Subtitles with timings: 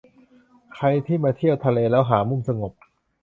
[0.73, 2.71] ใครที่มาเที่ยวทะเลแล้วหามุมสงบ